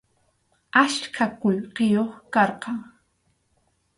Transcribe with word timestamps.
Achka 0.83 1.25
qullqiyuq 1.41 2.11
karqan. 2.33 2.79